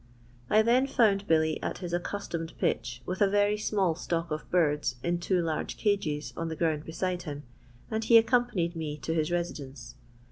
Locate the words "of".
4.31-4.49